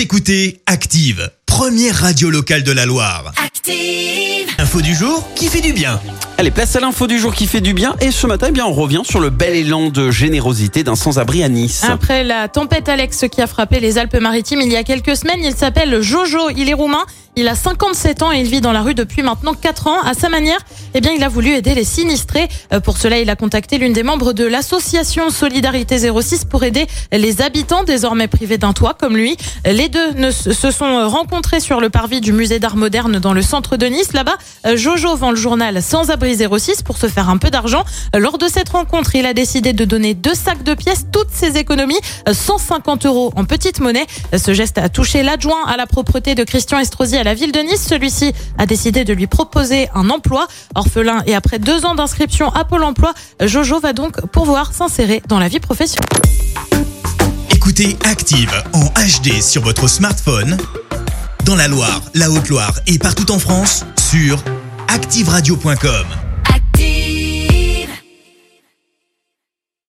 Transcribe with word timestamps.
Vous 0.00 0.04
écoutez 0.04 0.62
Active, 0.64 1.30
première 1.44 1.94
radio 1.94 2.30
locale 2.30 2.62
de 2.62 2.72
la 2.72 2.86
Loire. 2.86 3.34
Active. 3.44 4.48
Info 4.56 4.80
du 4.80 4.94
jour 4.94 5.28
qui 5.34 5.48
fait 5.48 5.60
du 5.60 5.74
bien. 5.74 6.00
Allez, 6.38 6.50
place 6.50 6.74
à 6.74 6.80
l'info 6.80 7.06
du 7.06 7.18
jour 7.18 7.34
qui 7.34 7.46
fait 7.46 7.60
du 7.60 7.74
bien. 7.74 7.94
Et 8.00 8.10
ce 8.10 8.26
matin, 8.26 8.46
eh 8.48 8.52
bien, 8.52 8.64
on 8.64 8.72
revient 8.72 9.02
sur 9.04 9.20
le 9.20 9.28
bel 9.28 9.54
élan 9.54 9.90
de 9.90 10.10
générosité 10.10 10.84
d'un 10.84 10.96
sans-abri 10.96 11.42
à 11.42 11.50
Nice. 11.50 11.84
Après 11.86 12.24
la 12.24 12.48
tempête 12.48 12.88
Alex 12.88 13.26
qui 13.30 13.42
a 13.42 13.46
frappé 13.46 13.78
les 13.78 13.98
Alpes-Maritimes 13.98 14.62
il 14.62 14.72
y 14.72 14.76
a 14.76 14.84
quelques 14.84 15.16
semaines, 15.16 15.40
il 15.44 15.54
s'appelle 15.54 16.00
Jojo, 16.00 16.48
il 16.56 16.70
est 16.70 16.74
roumain, 16.74 17.04
il 17.40 17.48
a 17.48 17.54
57 17.54 18.22
ans 18.22 18.32
et 18.32 18.40
il 18.40 18.46
vit 18.48 18.60
dans 18.60 18.72
la 18.72 18.82
rue 18.82 18.94
depuis 18.94 19.22
maintenant 19.22 19.54
4 19.54 19.86
ans. 19.86 20.00
À 20.02 20.12
sa 20.12 20.28
manière, 20.28 20.58
eh 20.94 21.00
bien, 21.00 21.12
il 21.16 21.24
a 21.24 21.28
voulu 21.28 21.50
aider 21.54 21.74
les 21.74 21.84
sinistrés. 21.84 22.48
Euh, 22.72 22.80
Pour 22.80 22.98
cela, 22.98 23.18
il 23.18 23.30
a 23.30 23.36
contacté 23.36 23.78
l'une 23.78 23.94
des 23.94 24.02
membres 24.02 24.32
de 24.34 24.44
l'association 24.44 25.30
Solidarité 25.30 25.98
06 25.98 26.44
pour 26.44 26.64
aider 26.64 26.86
les 27.12 27.40
habitants 27.40 27.82
désormais 27.82 28.28
privés 28.28 28.58
d'un 28.58 28.74
toit 28.74 28.92
comme 28.94 29.16
lui. 29.16 29.36
Les 29.64 29.88
deux 29.88 30.30
se 30.32 30.70
sont 30.70 31.08
rencontrés 31.08 31.60
sur 31.60 31.80
le 31.80 31.88
parvis 31.88 32.20
du 32.20 32.32
musée 32.34 32.58
d'art 32.58 32.76
moderne 32.76 33.18
dans 33.18 33.32
le 33.32 33.40
centre 33.42 33.76
de 33.78 33.86
Nice. 33.86 34.12
Là-bas, 34.12 34.36
euh, 34.66 34.76
Jojo 34.76 35.16
vend 35.16 35.30
le 35.30 35.36
journal 35.36 35.82
Sans 35.82 36.10
Abri 36.10 36.36
06 36.36 36.82
pour 36.82 36.98
se 36.98 37.06
faire 37.06 37.30
un 37.30 37.38
peu 37.38 37.48
d'argent. 37.50 37.84
Lors 38.14 38.36
de 38.36 38.48
cette 38.48 38.68
rencontre, 38.68 39.14
il 39.14 39.24
a 39.24 39.32
décidé 39.32 39.72
de 39.72 39.84
donner 39.86 40.12
deux 40.12 40.34
sacs 40.34 40.62
de 40.62 40.74
pièces, 40.74 41.06
toutes 41.10 41.30
ses 41.32 41.56
économies, 41.56 41.98
euh, 42.28 42.34
150 42.34 43.06
euros 43.06 43.32
en 43.34 43.44
petite 43.44 43.80
monnaie. 43.80 44.06
Euh, 44.34 44.38
Ce 44.38 44.52
geste 44.52 44.76
a 44.76 44.90
touché 44.90 45.22
l'adjoint 45.22 45.64
à 45.66 45.78
la 45.78 45.86
propreté 45.86 46.34
de 46.34 46.44
Christian 46.44 46.78
Estrosi 46.78 47.16
à 47.16 47.24
la 47.30 47.34
ville 47.34 47.52
de 47.52 47.60
Nice. 47.60 47.86
Celui-ci 47.88 48.32
a 48.58 48.66
décidé 48.66 49.04
de 49.04 49.12
lui 49.12 49.28
proposer 49.28 49.88
un 49.94 50.10
emploi. 50.10 50.48
Orphelin 50.74 51.22
et 51.26 51.36
après 51.36 51.60
deux 51.60 51.84
ans 51.84 51.94
d'inscription 51.94 52.52
à 52.52 52.64
Pôle 52.64 52.82
emploi, 52.82 53.14
Jojo 53.40 53.78
va 53.78 53.92
donc 53.92 54.20
pouvoir 54.32 54.72
s'insérer 54.72 55.22
dans 55.28 55.38
la 55.38 55.46
vie 55.46 55.60
professionnelle. 55.60 56.08
Écoutez 57.50 57.96
Active 58.04 58.52
en 58.72 58.86
HD 58.86 59.40
sur 59.40 59.62
votre 59.62 59.86
smartphone, 59.86 60.56
dans 61.44 61.54
la 61.54 61.68
Loire, 61.68 62.02
la 62.14 62.28
Haute-Loire 62.32 62.74
et 62.88 62.98
partout 62.98 63.30
en 63.30 63.38
France, 63.38 63.84
sur 64.10 64.42
activeradio.com. 64.88 66.19